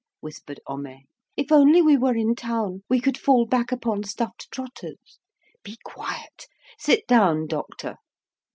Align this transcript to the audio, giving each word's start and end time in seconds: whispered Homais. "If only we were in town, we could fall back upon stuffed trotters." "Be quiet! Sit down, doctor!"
whispered 0.19 0.59
Homais. 0.65 1.05
"If 1.37 1.51
only 1.51 1.79
we 1.79 1.95
were 1.95 2.15
in 2.15 2.33
town, 2.33 2.81
we 2.89 2.99
could 2.99 3.19
fall 3.19 3.45
back 3.45 3.71
upon 3.71 4.03
stuffed 4.03 4.49
trotters." 4.49 5.19
"Be 5.61 5.77
quiet! 5.85 6.47
Sit 6.79 7.05
down, 7.05 7.45
doctor!" 7.45 7.97